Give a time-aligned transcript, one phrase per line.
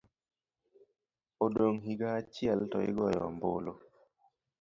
[1.45, 3.73] Odong' higa achiel to igoyo ombulu.